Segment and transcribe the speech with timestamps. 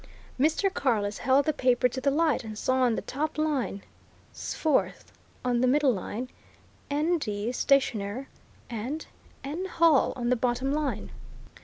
[0.39, 0.73] Mr.
[0.73, 3.83] Carless held the paper to the light and saw on the top line,...
[4.33, 5.11] "sforth,"
[5.45, 6.27] on the middle line,...
[6.91, 8.27] "nd Stationer"
[8.67, 9.05] and,...
[9.43, 11.11] "n Hill" on the bottom line.